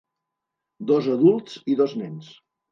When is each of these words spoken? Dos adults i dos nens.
Dos 0.93 1.11
adults 1.17 1.61
i 1.75 1.79
dos 1.85 1.97
nens. 2.03 2.35